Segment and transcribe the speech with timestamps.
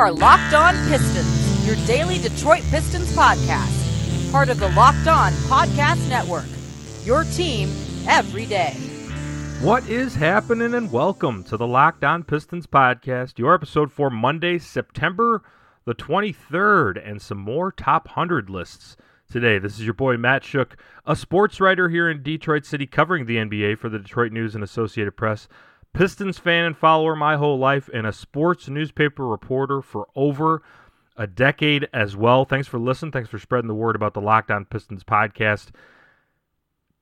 [0.00, 6.08] are Locked On Pistons, your daily Detroit Pistons podcast, part of the Locked On Podcast
[6.08, 6.46] Network.
[7.04, 7.68] Your team
[8.08, 8.70] every day.
[9.60, 14.56] What is happening, and welcome to the Locked On Pistons podcast, your episode for Monday,
[14.56, 15.42] September
[15.84, 18.96] the 23rd, and some more top 100 lists
[19.30, 19.58] today.
[19.58, 23.36] This is your boy Matt Schoch, a sports writer here in Detroit City covering the
[23.36, 25.46] NBA for the Detroit News and Associated Press.
[25.92, 30.62] Pistons fan and follower my whole life, and a sports newspaper reporter for over
[31.16, 32.44] a decade as well.
[32.44, 33.12] Thanks for listening.
[33.12, 35.70] Thanks for spreading the word about the Locked On Pistons podcast.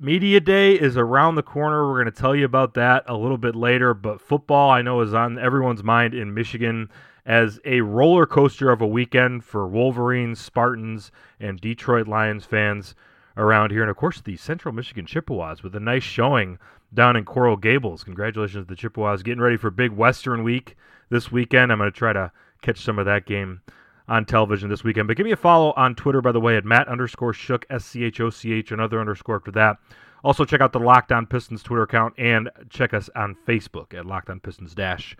[0.00, 1.86] Media Day is around the corner.
[1.86, 5.00] We're going to tell you about that a little bit later, but football I know
[5.00, 6.88] is on everyone's mind in Michigan
[7.26, 12.94] as a roller coaster of a weekend for Wolverines, Spartans, and Detroit Lions fans
[13.36, 13.82] around here.
[13.82, 16.58] And of course, the Central Michigan Chippewas with a nice showing
[16.92, 18.04] down in Coral Gables.
[18.04, 20.76] Congratulations to the Chippewas getting ready for Big Western Week
[21.10, 21.70] this weekend.
[21.70, 23.60] I'm going to try to catch some of that game
[24.08, 25.06] on television this weekend.
[25.06, 27.84] But give me a follow on Twitter, by the way, at Matt underscore Schoch, S
[27.84, 29.76] C H O C H, another underscore after that.
[30.24, 34.06] Also, check out the Locked On Pistons Twitter account and check us on Facebook at
[34.06, 35.16] Locked On Pistons Dash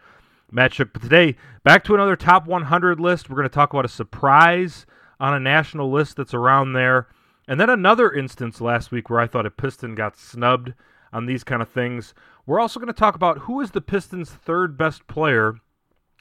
[0.50, 0.92] Matt Schoch.
[0.92, 3.28] But today, back to another top 100 list.
[3.28, 4.86] We're going to talk about a surprise
[5.20, 7.08] on a national list that's around there.
[7.46, 10.74] And then another instance last week where I thought a Piston got snubbed
[11.12, 12.14] on these kind of things.
[12.46, 15.56] We're also going to talk about who is the Pistons' third best player,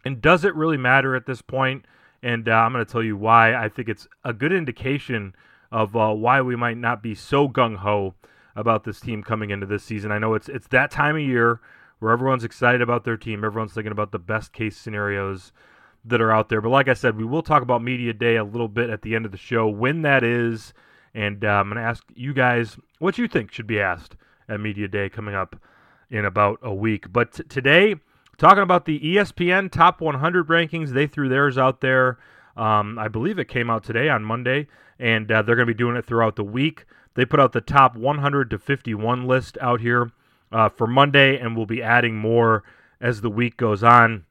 [0.03, 1.85] and does it really matter at this point?
[2.23, 5.35] And uh, I'm going to tell you why I think it's a good indication
[5.71, 8.15] of uh, why we might not be so gung ho
[8.55, 10.11] about this team coming into this season.
[10.11, 11.61] I know it's it's that time of year
[11.99, 13.43] where everyone's excited about their team.
[13.43, 15.51] Everyone's thinking about the best case scenarios
[16.05, 16.61] that are out there.
[16.61, 19.15] But like I said, we will talk about Media Day a little bit at the
[19.15, 20.73] end of the show, when that is.
[21.13, 24.15] And uh, I'm going to ask you guys what you think should be asked
[24.49, 25.55] at Media Day coming up
[26.09, 27.11] in about a week.
[27.11, 27.95] But t- today,
[28.37, 32.17] talking about the ESPN Top 100 rankings, they threw theirs out there.
[32.55, 34.67] Um, I believe it came out today on Monday,
[34.99, 36.85] and uh, they're going to be doing it throughout the week.
[37.15, 40.11] They put out the top 100 to 51 list out here
[40.51, 42.63] uh, for Monday, and we'll be adding more
[43.01, 44.25] as the week goes on.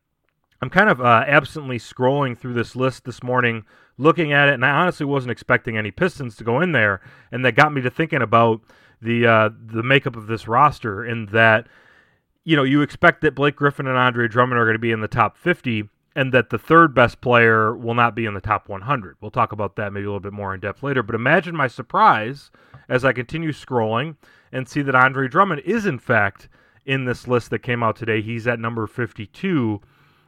[0.63, 3.65] I'm kind of uh, absently scrolling through this list this morning,
[3.99, 7.45] looking at it, and I honestly wasn't expecting any Pistons to go in there, and
[7.45, 8.63] that got me to thinking about
[9.01, 11.05] the uh, the makeup of this roster.
[11.05, 11.67] In that,
[12.45, 15.01] you know, you expect that Blake Griffin and Andre Drummond are going to be in
[15.01, 18.69] the top 50, and that the third best player will not be in the top
[18.69, 19.17] 100.
[19.21, 21.03] We'll talk about that maybe a little bit more in depth later.
[21.03, 22.51] But imagine my surprise
[22.89, 24.17] as I continue scrolling
[24.53, 26.49] and see that Andre Drummond is in fact
[26.85, 28.23] in this list that came out today.
[28.23, 29.81] He's at number 52,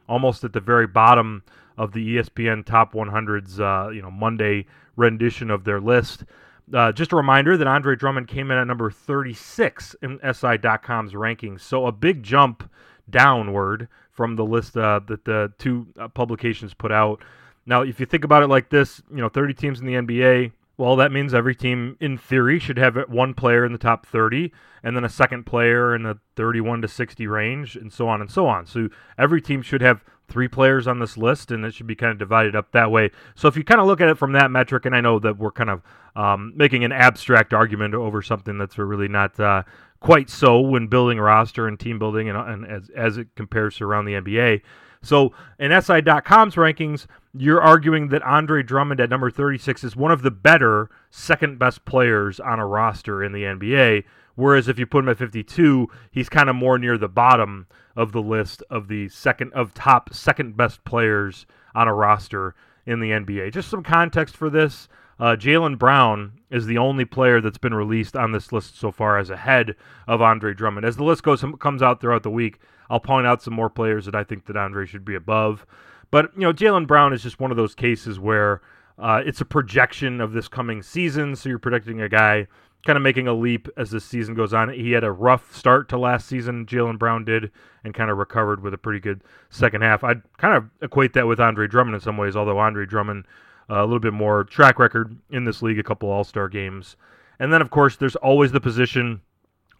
[0.07, 1.43] almost at the very bottom
[1.77, 4.65] of the ESPN Top 100's uh, you know Monday
[4.95, 6.25] rendition of their list.
[6.73, 11.61] Uh, just a reminder that Andre Drummond came in at number 36 in SI.com's rankings,
[11.61, 12.69] so a big jump
[13.09, 17.23] downward from the list uh, that the two uh, publications put out.
[17.65, 20.51] Now, if you think about it like this, you know, 30 teams in the NBA,
[20.77, 24.51] well, that means every team, in theory, should have one player in the top 30
[24.83, 28.31] and then a second player in the 31 to 60 range, and so on and
[28.31, 28.65] so on.
[28.65, 32.11] So every team should have three players on this list, and it should be kind
[32.11, 33.11] of divided up that way.
[33.35, 35.37] So if you kind of look at it from that metric, and I know that
[35.37, 35.81] we're kind of
[36.15, 39.63] um, making an abstract argument over something that's really not uh,
[39.99, 43.85] quite so when building roster and team building, and, and as, as it compares to
[43.85, 44.61] around the NBA.
[45.01, 50.23] So in SI.com's rankings, you're arguing that Andre Drummond at number 36 is one of
[50.23, 54.03] the better second best players on a roster in the NBA.
[54.39, 57.67] Whereas if you put him at 52, he's kind of more near the bottom
[57.97, 61.45] of the list of the second of top second best players
[61.75, 62.55] on a roster
[62.85, 63.51] in the NBA.
[63.51, 64.87] Just some context for this.
[65.19, 69.17] Uh, Jaylen Brown is the only player that's been released on this list so far
[69.17, 69.75] as ahead
[70.07, 70.85] of Andre Drummond.
[70.85, 74.05] As the list goes comes out throughout the week, I'll point out some more players
[74.05, 75.65] that I think that Andre should be above.
[76.11, 78.61] But you know, Jaylen Brown is just one of those cases where
[78.97, 81.35] uh, it's a projection of this coming season.
[81.35, 82.47] So you're predicting a guy
[82.85, 84.69] kind of making a leap as the season goes on.
[84.69, 87.51] He had a rough start to last season, Jaylen Brown did,
[87.83, 90.03] and kind of recovered with a pretty good second half.
[90.03, 93.25] I'd kind of equate that with Andre Drummond in some ways, although Andre Drummond
[93.69, 96.95] uh, a little bit more track record in this league, a couple All Star games,
[97.39, 99.21] and then of course there's always the position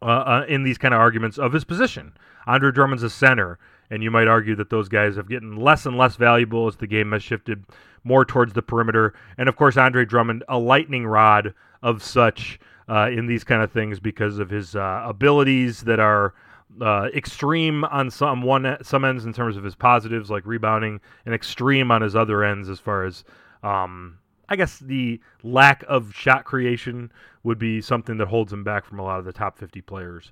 [0.02, 2.14] uh, uh, in these kind of arguments of his position.
[2.48, 3.60] Andre Drummond's a center,
[3.90, 6.88] and you might argue that those guys have gotten less and less valuable as the
[6.88, 7.64] game has shifted
[8.04, 9.14] more towards the perimeter.
[9.38, 13.72] And of course, Andre Drummond, a lightning rod of such uh, in these kind of
[13.72, 16.34] things because of his uh, abilities that are.
[16.80, 21.34] Uh, extreme on some one some ends in terms of his positives like rebounding, and
[21.34, 23.24] extreme on his other ends as far as
[23.64, 24.20] um,
[24.50, 27.12] I guess the lack of shot creation
[27.44, 30.32] would be something that holds him back from a lot of the top 50 players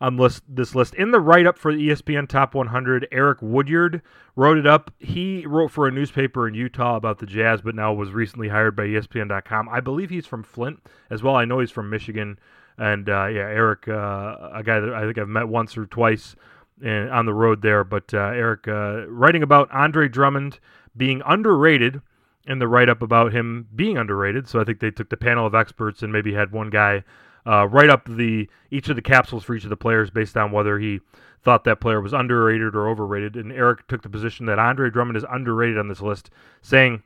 [0.00, 0.94] on list, this list.
[0.94, 4.00] In the write up for the ESPN Top 100, Eric Woodyard
[4.34, 4.90] wrote it up.
[4.98, 8.74] He wrote for a newspaper in Utah about the Jazz, but now was recently hired
[8.74, 9.68] by ESPN.com.
[9.68, 10.80] I believe he's from Flint
[11.10, 11.36] as well.
[11.36, 12.38] I know he's from Michigan.
[12.78, 16.34] And uh, yeah, Eric, uh, a guy that I think I've met once or twice
[16.80, 17.84] in, on the road there.
[17.84, 20.60] But uh, Eric, uh, writing about Andre Drummond
[20.96, 22.00] being underrated
[22.46, 24.48] in the write up about him being underrated.
[24.48, 27.04] So I think they took the panel of experts and maybe had one guy
[27.46, 30.52] uh, write up the each of the capsules for each of the players based on
[30.52, 31.00] whether he
[31.42, 33.36] thought that player was underrated or overrated.
[33.36, 37.02] And Eric took the position that Andre Drummond is underrated on this list, saying,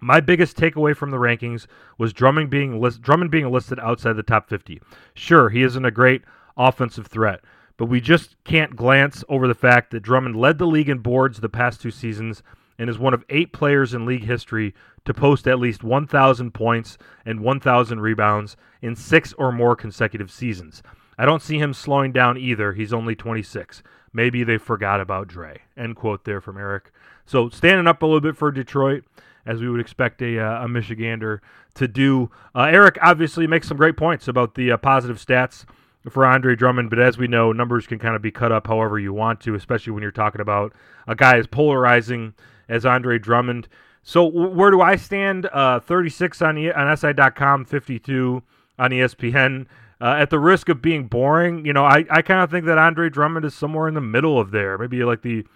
[0.00, 1.66] "My biggest takeaway from the rankings
[1.98, 4.80] was Drummond being list- Drummond being listed outside the top 50.
[5.14, 6.22] Sure, he isn't a great
[6.56, 7.40] offensive threat."
[7.76, 11.40] But we just can't glance over the fact that Drummond led the league in boards
[11.40, 12.42] the past two seasons
[12.78, 14.74] and is one of eight players in league history
[15.04, 20.82] to post at least 1,000 points and 1,000 rebounds in six or more consecutive seasons.
[21.18, 22.72] I don't see him slowing down either.
[22.72, 23.82] He's only 26.
[24.12, 25.62] Maybe they forgot about Dre.
[25.76, 26.92] End quote there from Eric.
[27.26, 29.04] So standing up a little bit for Detroit,
[29.46, 31.40] as we would expect a, uh, a Michigander
[31.74, 32.30] to do.
[32.54, 35.64] Uh, Eric obviously makes some great points about the uh, positive stats
[36.08, 38.98] for Andre Drummond, but as we know, numbers can kind of be cut up however
[38.98, 40.72] you want to, especially when you're talking about
[41.06, 42.34] a guy as polarizing
[42.68, 43.68] as Andre Drummond.
[44.04, 45.46] So where do I stand?
[45.46, 48.42] Uh, 36 on, e- on SI.com, 52
[48.78, 49.66] on ESPN.
[50.00, 52.76] Uh, at the risk of being boring, you know, I, I kind of think that
[52.76, 55.46] Andre Drummond is somewhere in the middle of there, maybe like the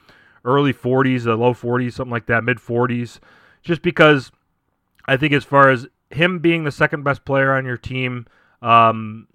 [0.45, 3.19] early 40s, the low 40s, something like that, mid 40s,
[3.63, 4.33] just because
[5.07, 8.27] I think as far as him being the second best player on your team,
[8.63, 9.29] um,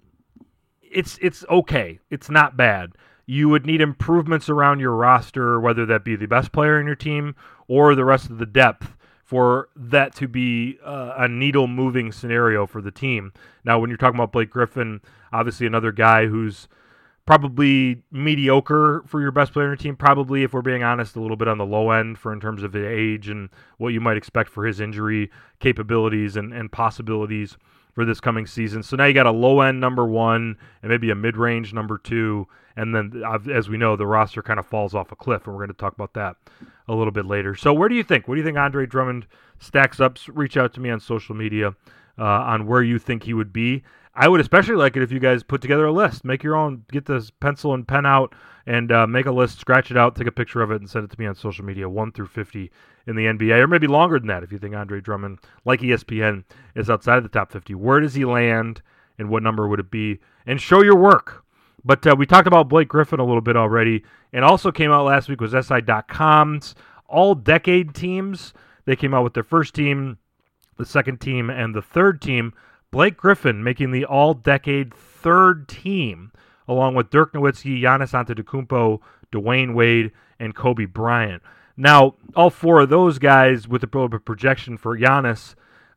[0.82, 2.00] it's it's okay.
[2.10, 2.92] It's not bad.
[3.26, 6.96] You would need improvements around your roster, whether that be the best player in your
[6.96, 7.36] team
[7.68, 12.66] or the rest of the depth, for that to be uh, a needle moving scenario
[12.66, 13.32] for the team.
[13.64, 15.00] Now, when you're talking about Blake Griffin,
[15.32, 16.68] obviously another guy who's
[17.26, 19.96] probably mediocre for your best player in your team.
[19.96, 22.62] Probably, if we're being honest, a little bit on the low end for in terms
[22.62, 23.48] of the age and
[23.78, 27.56] what you might expect for his injury capabilities and, and possibilities
[27.94, 28.82] for this coming season.
[28.82, 31.96] So now you got a low end number one and maybe a mid range number
[31.98, 32.46] two.
[32.76, 35.60] And then, as we know, the roster kind of falls off a cliff, and we're
[35.60, 36.34] going to talk about that
[36.88, 37.54] a little bit later.
[37.54, 38.26] So, where do you think?
[38.26, 39.28] What do you think Andre Drummond
[39.60, 40.18] stacks up?
[40.26, 41.68] Reach out to me on social media
[42.18, 43.84] uh, on where you think he would be.
[44.14, 46.24] I would especially like it if you guys put together a list.
[46.24, 48.34] Make your own, get this pencil and pen out
[48.66, 51.04] and uh, make a list, scratch it out, take a picture of it, and send
[51.04, 52.70] it to me on social media, 1 through 50
[53.06, 56.44] in the NBA, or maybe longer than that if you think Andre Drummond, like ESPN,
[56.74, 57.74] is outside of the top 50.
[57.74, 58.80] Where does he land,
[59.18, 60.20] and what number would it be?
[60.46, 61.44] And show your work.
[61.84, 65.04] But uh, we talked about Blake Griffin a little bit already, and also came out
[65.04, 66.74] last week was SI.com's
[67.06, 68.54] all decade teams.
[68.86, 70.18] They came out with their first team,
[70.76, 72.52] the second team, and the third team
[72.94, 76.30] Blake Griffin making the all decade third team,
[76.68, 79.00] along with Dirk Nowitzki, Giannis Antetokounmpo,
[79.32, 81.42] Dwyane Wade, and Kobe Bryant.
[81.76, 85.56] Now, all four of those guys, with of projection for Giannis,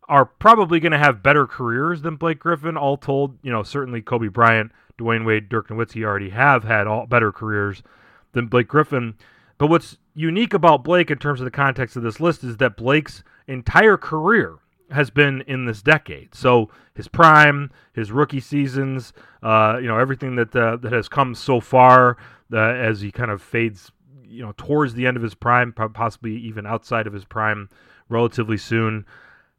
[0.10, 2.76] are probably going to have better careers than Blake Griffin.
[2.76, 7.06] All told, you know, certainly Kobe Bryant, Dwyane Wade, Dirk Nowitzki already have had all
[7.06, 7.84] better careers
[8.32, 9.14] than Blake Griffin.
[9.60, 12.76] But what's unique about Blake in terms of the context of this list is that
[12.76, 14.58] Blake's entire career
[14.92, 16.34] has been in this decade.
[16.34, 19.14] So his prime, his rookie seasons,
[19.44, 22.18] uh, you know, everything that uh, that has come so far
[22.54, 23.92] uh, as he kind of fades,
[24.24, 27.70] you know, towards the end of his prime, possibly even outside of his prime,
[28.10, 29.06] relatively soon.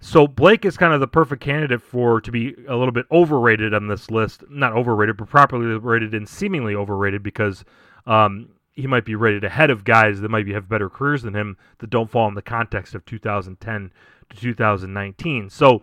[0.00, 3.74] So Blake is kind of the perfect candidate for to be a little bit overrated
[3.74, 4.44] on this list.
[4.48, 7.64] Not overrated, but properly rated and seemingly overrated because
[8.06, 11.34] um, he might be rated ahead of guys that might be, have better careers than
[11.34, 13.92] him that don't fall in the context of 2010
[14.30, 15.50] to 2019.
[15.50, 15.82] So,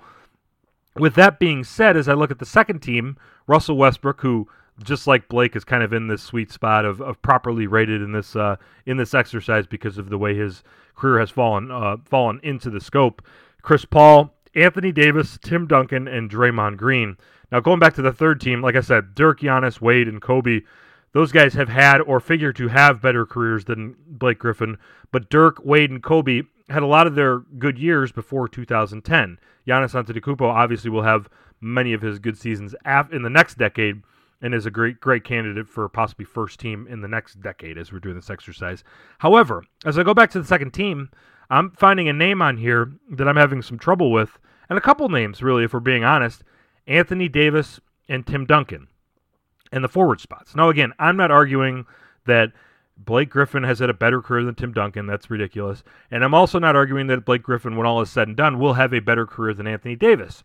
[0.96, 4.48] with that being said, as I look at the second team, Russell Westbrook, who
[4.82, 8.14] just like Blake is kind of in this sweet spot of, of properly rated in
[8.14, 10.64] this uh, in this exercise because of the way his
[10.96, 13.22] career has fallen uh, fallen into the scope.
[13.62, 17.18] Chris Paul, Anthony Davis, Tim Duncan, and Draymond Green.
[17.52, 20.62] Now going back to the third team, like I said, Dirk, Giannis, Wade, and Kobe.
[21.16, 24.78] Those guys have had or figure to have better careers than Blake Griffin,
[25.14, 29.40] but Dirk, Wade, and Kobe had a lot of their good years before 2010.
[29.66, 31.30] Giannis Antetokounmpo obviously will have
[31.62, 32.76] many of his good seasons
[33.14, 34.04] in the next decade
[34.42, 37.94] and is a great great candidate for possibly first team in the next decade as
[37.94, 38.84] we're doing this exercise.
[39.20, 41.10] However, as I go back to the second team,
[41.50, 45.08] I'm finding a name on here that I'm having some trouble with, and a couple
[45.08, 46.44] names really if we're being honest,
[46.88, 47.80] Anthony Davis
[48.10, 48.90] and Tim Duncan
[49.72, 50.56] in the forward spots.
[50.56, 51.86] Now again, I'm not arguing
[52.26, 52.52] that
[52.98, 55.06] Blake Griffin has had a better career than Tim Duncan.
[55.06, 55.84] That's ridiculous.
[56.10, 58.74] And I'm also not arguing that Blake Griffin, when all is said and done, will
[58.74, 60.44] have a better career than Anthony Davis.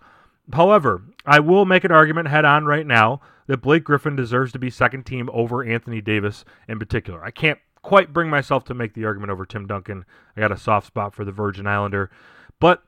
[0.52, 4.58] However, I will make an argument head on right now that Blake Griffin deserves to
[4.58, 7.24] be second team over Anthony Davis in particular.
[7.24, 10.04] I can't quite bring myself to make the argument over Tim Duncan.
[10.36, 12.10] I got a soft spot for the Virgin Islander.
[12.58, 12.82] But,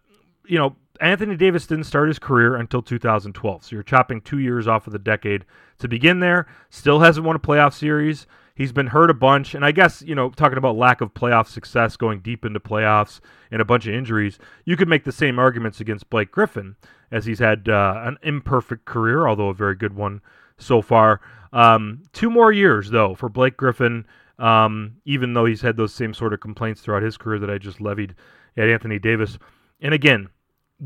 [0.46, 3.64] you know, Anthony Davis didn't start his career until 2012.
[3.64, 5.44] So you're chopping two years off of the decade
[5.78, 6.46] to begin there.
[6.70, 8.26] Still hasn't won a playoff series.
[8.54, 9.54] He's been hurt a bunch.
[9.54, 13.20] And I guess, you know, talking about lack of playoff success, going deep into playoffs,
[13.50, 16.76] and a bunch of injuries, you could make the same arguments against Blake Griffin,
[17.10, 20.20] as he's had uh, an imperfect career, although a very good one
[20.58, 21.20] so far.
[21.52, 24.06] Um, two more years, though, for Blake Griffin,
[24.38, 27.58] um, even though he's had those same sort of complaints throughout his career that I
[27.58, 28.14] just levied
[28.56, 29.38] at Anthony Davis.
[29.80, 30.28] And again,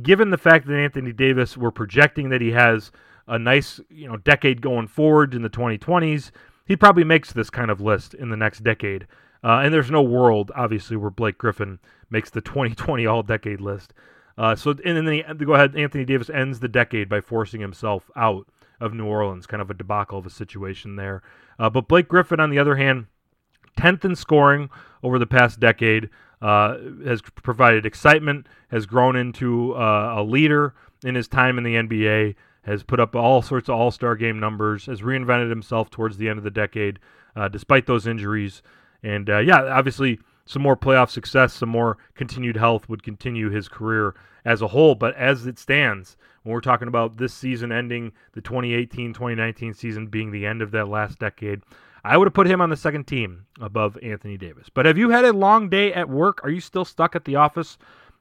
[0.03, 2.91] given the fact that Anthony Davis, we're projecting that he has
[3.27, 6.31] a nice, you know, decade going forward in the 2020s,
[6.67, 9.07] he probably makes this kind of list in the next decade.
[9.43, 11.79] Uh, and there's no world, obviously, where Blake Griffin
[12.11, 13.93] makes the 2020 All-Decade list.
[14.39, 15.77] Uh, so, and then the, go ahead.
[15.77, 18.47] Anthony Davis ends the decade by forcing himself out
[18.81, 21.23] of New Orleans, kind of a debacle of a situation there.
[21.59, 23.07] Uh, but Blake Griffin, on the other hand,
[23.79, 24.69] 10th in scoring
[25.03, 26.11] over the past decade,
[26.43, 30.75] uh, has provided excitement, has grown into uh, a leader
[31.05, 34.41] in his time in the NBA, has put up all sorts of All Star game
[34.41, 36.99] numbers, has reinvented himself towards the end of the decade,
[37.35, 38.63] uh, despite those injuries.
[39.03, 43.69] And uh, yeah, obviously, some more playoff success, some more continued health would continue his
[43.69, 44.15] career
[44.45, 44.95] as a whole.
[44.95, 50.07] But as it stands, when we're talking about this season ending, the 2018 2019 season
[50.07, 51.63] being the end of that last decade,
[52.07, 54.69] I would have put him on the second team above Anthony Davis.
[54.73, 56.41] But have you had a long day at work?
[56.45, 57.79] Are you still stuck at the office?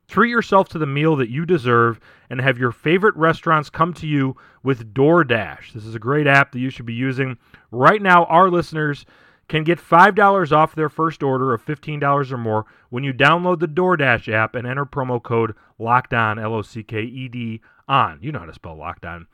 [0.07, 1.99] Treat yourself to the meal that you deserve
[2.29, 5.73] and have your favorite restaurants come to you with DoorDash.
[5.73, 7.37] This is a great app that you should be using.
[7.69, 9.05] Right now, our listeners
[9.47, 13.67] can get $5 off their first order of $15 or more when you download the
[13.67, 18.17] DoorDash app and enter promo code LOCKEDON, L O C K E D, on.
[18.21, 19.27] You know how to spell locked on.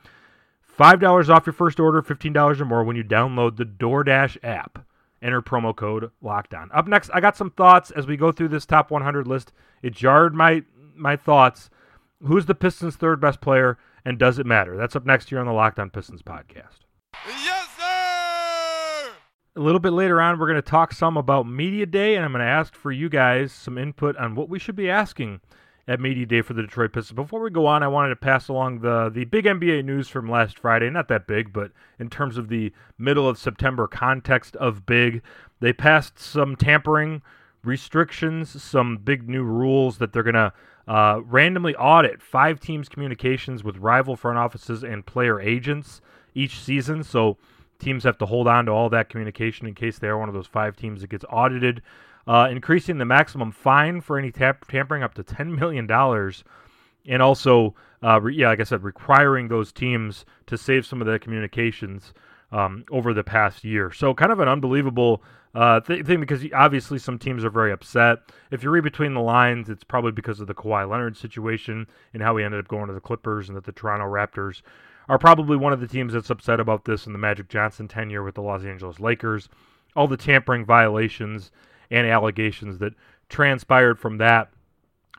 [0.78, 4.86] $5 off your first order, $15 or more when you download the DoorDash app.
[5.22, 6.70] Enter promo code LOCKEDON.
[6.74, 9.54] Up next, I got some thoughts as we go through this top 100 list.
[9.84, 10.64] It jarred my
[10.96, 11.70] my thoughts.
[12.24, 14.76] Who's the Pistons' third best player, and does it matter?
[14.76, 16.80] That's up next here on the Locked On Pistons podcast.
[17.28, 19.12] Yes, sir!
[19.56, 22.32] A little bit later on, we're going to talk some about Media Day, and I'm
[22.32, 25.42] going to ask for you guys some input on what we should be asking
[25.88, 27.16] at Media Day for the Detroit Pistons.
[27.16, 30.30] Before we go on, I wanted to pass along the the big NBA news from
[30.30, 30.90] last Friday.
[30.90, 35.22] Not that big, but in terms of the middle of September context of big,
[35.60, 37.22] they passed some tampering
[37.64, 40.54] restrictions, some big new rules that they're to
[40.88, 46.02] uh, randomly audit five teams' communications with rival front offices and player agents
[46.34, 47.04] each season.
[47.04, 47.38] So
[47.80, 50.36] teams have to hold on to all that communication in case they are one of
[50.36, 51.82] those five teams that gets audited
[52.28, 55.90] uh, increasing the maximum fine for any tap- tampering up to $10 million,
[57.08, 61.08] and also, uh, re- yeah, like I said, requiring those teams to save some of
[61.08, 62.14] their communications
[62.52, 63.92] um, over the past year.
[63.92, 65.24] So, kind of an unbelievable
[65.54, 68.20] uh, th- thing because obviously some teams are very upset.
[68.52, 72.22] If you read between the lines, it's probably because of the Kawhi Leonard situation and
[72.22, 74.62] how he ended up going to the Clippers, and that the Toronto Raptors
[75.10, 78.24] are probably one of the teams that's upset about this in the Magic Johnson tenure
[78.24, 79.50] with the Los Angeles Lakers.
[79.96, 81.52] All the tampering violations
[81.92, 82.94] and allegations that
[83.30, 84.50] transpired from that.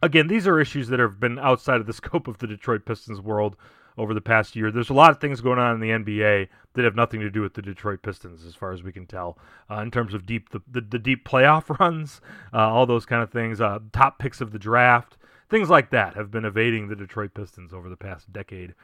[0.02, 3.20] Again, these are issues that have been outside of the scope of the Detroit Pistons
[3.20, 3.56] world
[3.98, 4.70] over the past year.
[4.70, 7.42] There's a lot of things going on in the NBA that have nothing to do
[7.42, 9.38] with the Detroit Pistons, as far as we can tell,
[9.70, 12.22] uh, in terms of deep the, the, the deep playoff runs,
[12.54, 15.18] uh, all those kind of things, uh, top picks of the draft,
[15.50, 18.74] things like that have been evading the Detroit Pistons over the past decade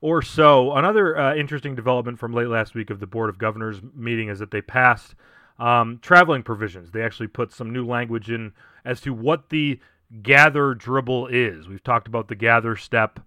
[0.00, 0.72] or so.
[0.74, 4.38] Another uh, interesting development from late last week of the Board of Governors meeting is
[4.38, 5.16] that they passed
[5.58, 6.90] um, traveling provisions.
[6.90, 8.52] They actually put some new language in
[8.84, 9.80] as to what the
[10.22, 11.68] gather dribble is.
[11.68, 13.20] We've talked about the gather step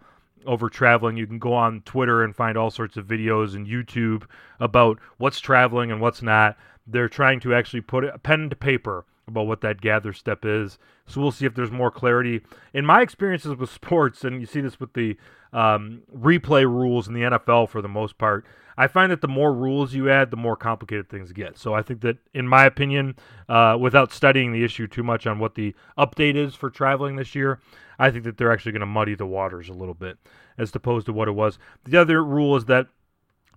[0.46, 1.17] over traveling.
[1.17, 4.24] You can go on Twitter and find all sorts of videos and YouTube
[4.60, 6.57] about what's traveling and what's not.
[6.86, 10.77] They're trying to actually put a pen to paper about what that gather step is.
[11.05, 12.41] So we'll see if there's more clarity.
[12.74, 15.17] In my experiences with sports, and you see this with the
[15.54, 18.46] um, replay rules in the NFL for the most part,
[18.77, 21.58] I find that the more rules you add, the more complicated things get.
[21.58, 23.16] So I think that, in my opinion,
[23.50, 27.34] uh, without studying the issue too much on what the update is for traveling this
[27.34, 27.60] year,
[27.98, 30.18] I think that they're actually going to muddy the waters a little bit
[30.58, 31.58] as opposed to what it was.
[31.86, 32.88] The other rule is that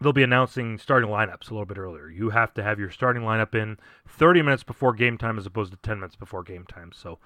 [0.00, 2.08] they'll be announcing starting lineups a little bit earlier.
[2.08, 3.76] You have to have your starting lineup in
[4.08, 6.92] 30 minutes before game time as opposed to 10 minutes before game time.
[6.94, 7.18] So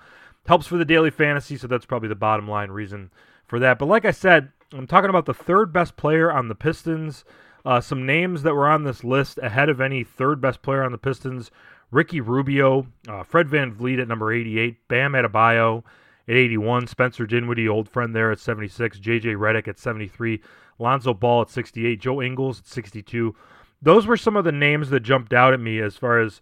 [0.46, 3.12] helps for the daily fantasy, so that's probably the bottom line reason
[3.54, 3.78] for that.
[3.78, 7.24] But like I said, I'm talking about the third best player on the Pistons.
[7.64, 10.90] Uh, some names that were on this list ahead of any third best player on
[10.90, 11.52] the Pistons
[11.92, 15.84] Ricky Rubio, uh, Fred VanVleet at number 88, Bam Adebayo,
[16.26, 20.42] at 81, Spencer Dinwiddie, old friend there at 76, JJ Redick at 73,
[20.80, 23.36] Lonzo Ball at 68, Joe Ingles at 62.
[23.80, 26.40] Those were some of the names that jumped out at me as far as,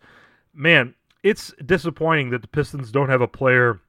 [0.54, 3.83] man, it's disappointing that the Pistons don't have a player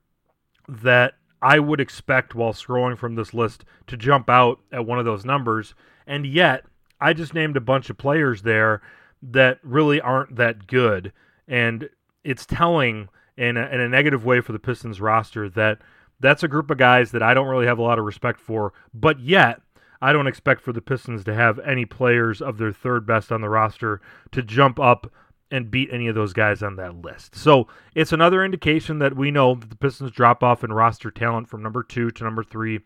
[0.68, 1.14] that
[1.44, 5.26] I would expect while scrolling from this list to jump out at one of those
[5.26, 5.76] numbers.
[6.08, 6.64] And yet,
[7.02, 8.82] I just named a bunch of players there
[9.22, 11.12] that really aren't that good.
[11.46, 11.90] And
[12.24, 15.80] it's telling in a, in a negative way for the Pistons roster that
[16.22, 18.72] that's a group of guys that I don't really have a lot of respect for.
[18.94, 19.62] But yet,
[20.02, 23.42] I don't expect for the Pistons to have any players of their third best on
[23.42, 24.00] the roster
[24.32, 25.12] to jump up
[25.54, 27.36] and beat any of those guys on that list.
[27.36, 31.48] So it's another indication that we know that the Pistons drop off in roster talent
[31.48, 32.80] from number two to number three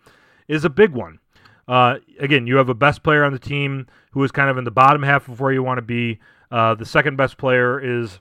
[0.50, 1.20] is a big one.
[1.66, 4.66] Uh, again, you have a best player on the team who is kind of in
[4.66, 6.20] the bottom half of where you want to be.
[6.52, 8.20] Uh, the second best player is,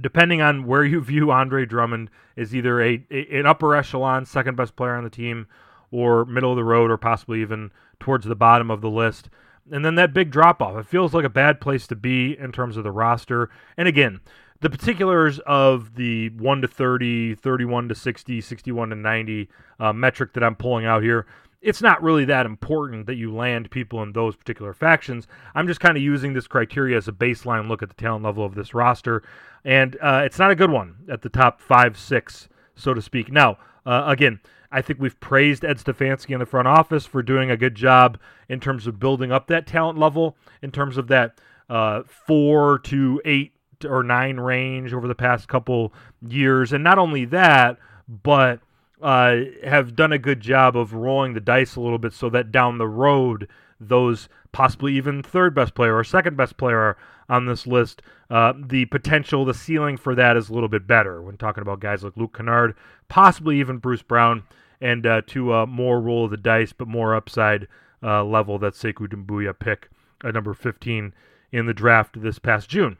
[0.00, 4.56] depending on where you view Andre Drummond, is either a, a an upper echelon second
[4.56, 5.46] best player on the team,
[5.90, 7.70] or middle of the road, or possibly even
[8.00, 9.28] towards the bottom of the list
[9.70, 10.76] and then that big drop off.
[10.76, 13.50] It feels like a bad place to be in terms of the roster.
[13.76, 14.20] And again,
[14.60, 19.48] the particulars of the 1 to 30, 31 to 60, 61 to 90
[19.78, 21.26] uh, metric that I'm pulling out here,
[21.60, 25.26] it's not really that important that you land people in those particular factions.
[25.54, 28.44] I'm just kind of using this criteria as a baseline look at the talent level
[28.44, 29.22] of this roster.
[29.64, 33.32] And uh, it's not a good one at the top five, six, so to speak.
[33.32, 37.50] Now, uh, again, I think we've praised Ed Stefanski in the front office for doing
[37.50, 41.40] a good job in terms of building up that talent level, in terms of that
[41.70, 43.52] uh, four to eight
[43.84, 45.92] or nine range over the past couple
[46.26, 46.72] years.
[46.72, 48.60] And not only that, but
[49.00, 52.50] uh, have done a good job of rolling the dice a little bit so that
[52.50, 53.48] down the road,
[53.80, 56.96] those possibly even third best player or second best player
[57.28, 61.22] on this list, uh, the potential, the ceiling for that is a little bit better
[61.22, 62.74] when talking about guys like Luke Kennard,
[63.08, 64.42] possibly even Bruce Brown,
[64.80, 67.68] and uh, to a more roll of the dice but more upside
[68.02, 69.88] uh, level that Sekou Doumbouya pick
[70.24, 71.12] at number 15
[71.52, 72.98] in the draft this past June.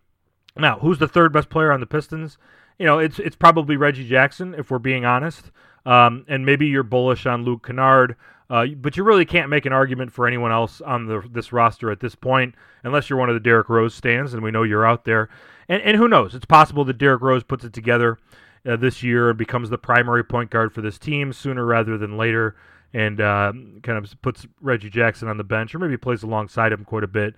[0.57, 2.37] Now, who's the third best player on the Pistons?
[2.79, 5.51] You know, it's it's probably Reggie Jackson if we're being honest.
[5.87, 8.17] Um, and maybe you're bullish on Luke Kennard.
[8.51, 11.91] Uh, but you really can't make an argument for anyone else on the, this roster
[11.91, 14.87] at this point, unless you're one of the Derrick Rose stands, and we know you're
[14.87, 15.29] out there.
[15.69, 16.35] And, and who knows?
[16.35, 18.19] It's possible that Derrick Rose puts it together
[18.67, 22.17] uh, this year and becomes the primary point guard for this team sooner rather than
[22.17, 22.57] later,
[22.95, 26.85] and uh, kind of puts Reggie Jackson on the bench, or maybe plays alongside him
[26.85, 27.35] quite a bit.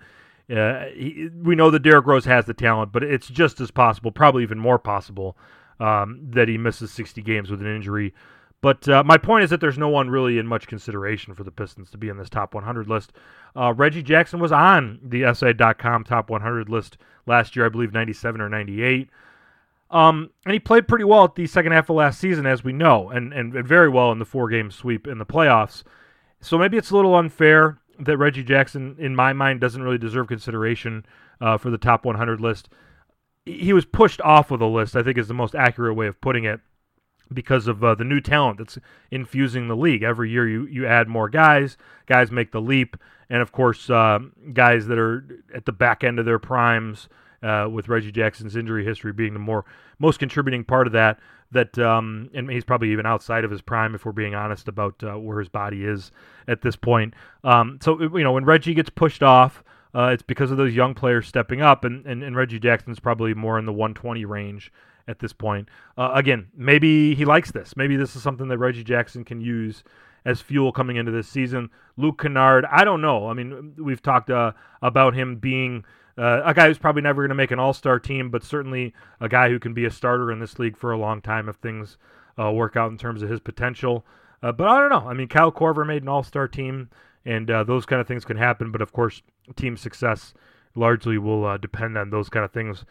[0.49, 4.11] Uh, he, we know that Derrick Rose has the talent, but it's just as possible,
[4.11, 5.37] probably even more possible,
[5.81, 8.13] um, that he misses 60 games with an injury
[8.61, 11.51] but uh, my point is that there's no one really in much consideration for the
[11.51, 13.11] Pistons to be in this top 100 list.
[13.55, 18.39] Uh, Reggie Jackson was on the SI.com top 100 list last year, I believe 97
[18.39, 19.09] or 98.
[19.89, 22.71] Um, and he played pretty well at the second half of last season, as we
[22.71, 25.83] know, and, and, and very well in the four game sweep in the playoffs.
[26.39, 30.27] So maybe it's a little unfair that Reggie Jackson, in my mind, doesn't really deserve
[30.27, 31.05] consideration
[31.41, 32.69] uh, for the top 100 list.
[33.45, 36.21] He was pushed off of the list, I think is the most accurate way of
[36.21, 36.61] putting it
[37.33, 38.77] because of uh, the new talent that's
[39.09, 40.03] infusing the league.
[40.03, 42.97] Every year you, you add more guys, guys make the leap,
[43.29, 44.19] and of course, uh,
[44.53, 47.07] guys that are at the back end of their primes,
[47.43, 49.65] uh, with Reggie Jackson's injury history being the more
[49.99, 51.19] most contributing part of that.
[51.51, 55.03] That um, and he's probably even outside of his prime if we're being honest about
[55.03, 56.11] uh, where his body is
[56.47, 57.13] at this point.
[57.43, 59.63] Um, so you know when Reggie gets pushed off.
[59.93, 63.33] Uh, it's because of those young players stepping up, and, and, and Reggie Jackson's probably
[63.33, 64.71] more in the 120 range
[65.07, 65.69] at this point.
[65.97, 67.75] Uh, again, maybe he likes this.
[67.75, 69.83] Maybe this is something that Reggie Jackson can use
[70.25, 71.69] as fuel coming into this season.
[71.97, 73.27] Luke Kennard, I don't know.
[73.27, 75.83] I mean, we've talked uh, about him being
[76.17, 78.93] uh, a guy who's probably never going to make an all star team, but certainly
[79.19, 81.55] a guy who can be a starter in this league for a long time if
[81.57, 81.97] things
[82.39, 84.05] uh, work out in terms of his potential.
[84.43, 85.09] Uh, but I don't know.
[85.09, 86.89] I mean, Kyle Korver made an all star team,
[87.25, 88.71] and uh, those kind of things can happen.
[88.71, 89.21] But of course,
[89.55, 90.33] team success
[90.75, 92.85] largely will depend on those kind of things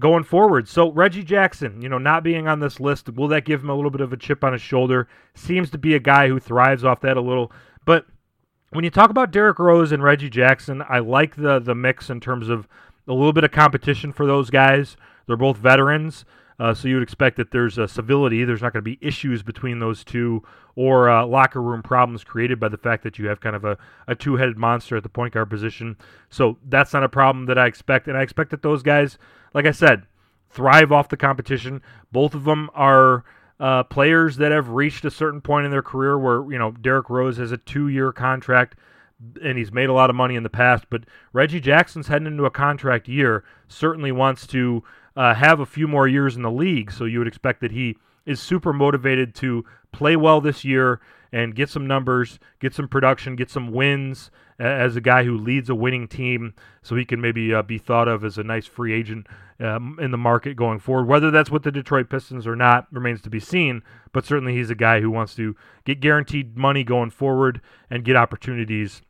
[0.00, 0.68] going forward.
[0.68, 3.74] So Reggie Jackson, you know, not being on this list, will that give him a
[3.74, 5.08] little bit of a chip on his shoulder?
[5.34, 7.52] Seems to be a guy who thrives off that a little.
[7.84, 8.06] But
[8.70, 12.20] when you talk about Derrick Rose and Reggie Jackson, I like the the mix in
[12.20, 12.66] terms of
[13.06, 14.96] a little bit of competition for those guys.
[15.26, 16.24] They're both veterans.
[16.58, 18.44] Uh, so you would expect that there's a civility.
[18.44, 20.42] There's not going to be issues between those two
[20.76, 23.76] or uh, locker room problems created by the fact that you have kind of a,
[24.06, 25.96] a two headed monster at the point guard position.
[26.30, 28.06] So that's not a problem that I expect.
[28.06, 29.18] And I expect that those guys
[29.54, 30.02] like I said,
[30.50, 31.80] thrive off the competition.
[32.12, 33.24] Both of them are
[33.58, 37.08] uh, players that have reached a certain point in their career where, you know, Derrick
[37.08, 38.76] Rose has a two year contract
[39.42, 42.44] and he's made a lot of money in the past, but Reggie Jackson's heading into
[42.44, 44.82] a contract year, certainly wants to
[45.16, 46.90] uh, have a few more years in the league.
[46.90, 51.00] So you would expect that he is super motivated to play well this year
[51.34, 55.68] and get some numbers, get some production, get some wins as a guy who leads
[55.68, 58.92] a winning team so he can maybe uh, be thought of as a nice free
[58.92, 59.26] agent
[59.58, 61.08] um, in the market going forward.
[61.08, 64.70] Whether that's with the Detroit Pistons or not remains to be seen, but certainly he's
[64.70, 69.02] a guy who wants to get guaranteed money going forward and get opportunities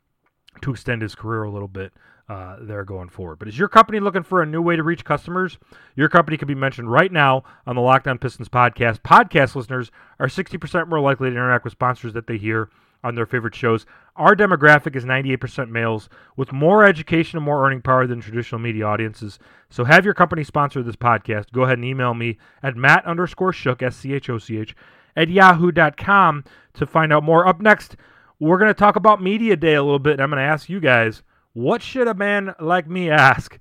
[0.62, 1.92] to extend his career a little bit
[2.28, 3.38] uh, there going forward.
[3.38, 5.58] But is your company looking for a new way to reach customers?
[5.94, 9.00] Your company could be mentioned right now on the Locked On Pistons podcast.
[9.00, 12.70] Podcast listeners are 60% more likely to interact with sponsors that they hear
[13.02, 13.84] on their favorite shows.
[14.16, 18.86] Our demographic is 98% males with more education and more earning power than traditional media
[18.86, 19.38] audiences.
[19.68, 21.52] So have your company sponsor this podcast.
[21.52, 24.74] Go ahead and email me at matt underscore schoch, S C H O C H,
[25.14, 27.46] at yahoo.com to find out more.
[27.46, 27.96] Up next,
[28.40, 30.70] we're going to talk about Media Day a little bit, and I'm going to ask
[30.70, 31.22] you guys
[31.54, 33.58] what should a man like me ask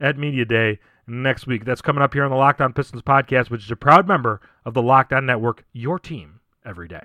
[0.00, 1.64] at Media Day next week?
[1.64, 4.40] That's coming up here on the Locked On Pistons podcast, which is a proud member
[4.64, 7.02] of the Locked On Network, your team every day.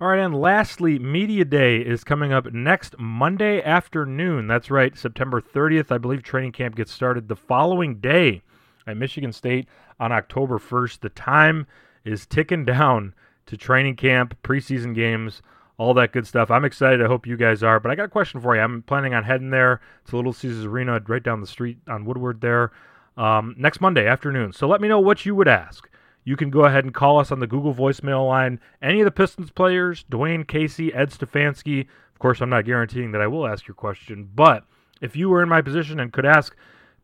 [0.00, 4.46] All right, and lastly, Media Day is coming up next Monday afternoon.
[4.46, 5.90] That's right, September 30th.
[5.90, 8.42] I believe training camp gets started the following day
[8.86, 9.66] at Michigan State
[9.98, 11.00] on October 1st.
[11.00, 11.66] The time
[12.04, 13.12] is ticking down
[13.46, 15.42] to training camp, preseason games
[15.78, 16.50] all that good stuff.
[16.50, 17.02] I'm excited.
[17.02, 17.80] I hope you guys are.
[17.80, 18.60] But I got a question for you.
[18.60, 22.40] I'm planning on heading there to Little Caesars Arena right down the street on Woodward
[22.40, 22.72] there
[23.16, 24.52] um, next Monday afternoon.
[24.52, 25.88] So let me know what you would ask.
[26.24, 28.60] You can go ahead and call us on the Google voicemail line.
[28.82, 31.86] Any of the Pistons players, Dwane Casey, Ed Stefanski.
[32.12, 34.64] Of course, I'm not guaranteeing that I will ask your question, but
[35.00, 36.56] if you were in my position and could ask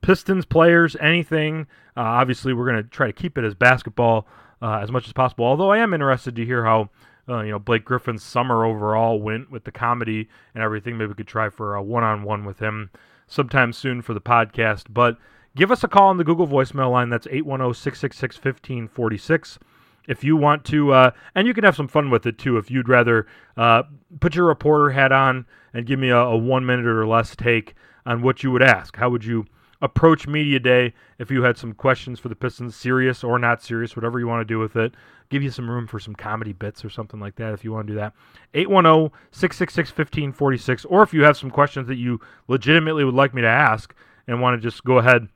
[0.03, 4.27] Pistons players anything, uh, obviously we're going to try to keep it as basketball
[4.61, 5.45] uh, as much as possible.
[5.45, 6.91] Although I am interested to hear how
[7.29, 10.97] uh, you know Blake Griffin's summer overall went with the comedy and everything.
[10.97, 12.91] Maybe we could try for a one-on-one with him
[13.27, 14.85] sometime soon for the podcast.
[14.91, 15.17] But
[15.57, 17.09] give us a call on the Google voicemail line.
[17.09, 19.59] That's 810-666-1546.
[20.07, 22.59] If you want to, uh, and you can have some fun with it too.
[22.59, 23.85] If you'd rather uh,
[24.21, 27.73] put your reporter hat on and give me a, a one minute or less take
[28.05, 29.47] on what you would ask, how would you
[29.85, 33.95] approach media day if you had some questions for the Pistons, serious or not serious,
[33.95, 34.95] whatever you want to do with it
[35.31, 37.87] give you some room for some comedy bits or something like that if you want
[37.87, 38.13] to do that.
[38.55, 40.85] 810 666 1546.
[40.87, 43.95] Or if you have some questions that you legitimately would like me to ask
[44.27, 45.29] and want to just go ahead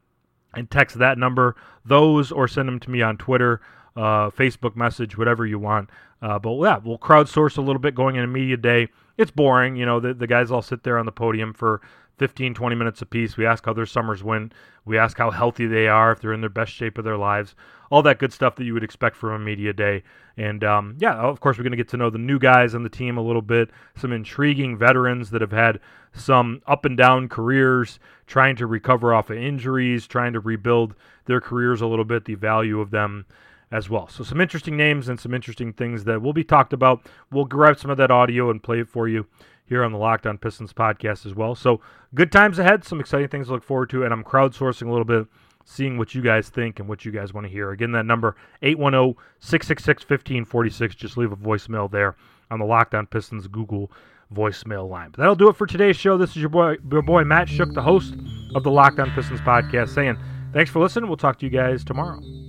[0.55, 3.61] and text that number, those, or send them to me on Twitter,
[3.97, 5.91] uh, Facebook message, whatever you want.
[6.23, 8.89] Uh, but yeah, we'll crowdsource a little bit going into media day.
[9.17, 10.01] It's boring, you know.
[10.01, 11.81] The, the guys all sit there on the podium for
[12.19, 13.37] 15, 20 minutes apiece.
[13.37, 14.53] We ask how their summers went.
[14.85, 17.55] We ask how healthy they are, if they're in their best shape of their lives,
[17.91, 20.03] all that good stuff that you would expect from a media day.
[20.37, 22.83] And um, yeah, of course, we're going to get to know the new guys on
[22.83, 25.81] the team a little bit, some intriguing veterans that have had
[26.13, 30.95] some up and down careers, trying to recover off of injuries, trying to rebuild
[31.27, 33.27] their careers a little bit, the value of them
[33.71, 34.09] as well.
[34.09, 37.07] So, some interesting names and some interesting things that will be talked about.
[37.31, 39.27] We'll grab some of that audio and play it for you
[39.69, 41.55] here on the Locked On Pistons podcast as well.
[41.55, 41.83] So
[42.15, 45.05] good times ahead, some exciting things to look forward to, and I'm crowdsourcing a little
[45.05, 45.27] bit,
[45.65, 47.71] seeing what you guys think and what you guys want to hear.
[47.71, 50.97] Again, that number 810-666-1546.
[50.97, 52.17] Just leave a voicemail there
[52.51, 53.93] on the Locked On Pistons Google
[54.35, 55.11] voicemail line.
[55.11, 56.17] But that'll do it for today's show.
[56.17, 58.15] This is your boy, your boy Matt Schoch, the host
[58.55, 60.17] of the Locked On Pistons podcast, saying
[60.53, 61.09] thanks for listening.
[61.09, 62.48] We'll talk to you guys tomorrow.